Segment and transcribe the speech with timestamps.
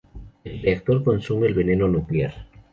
[0.43, 2.47] El reactor consume el veneno nuclear.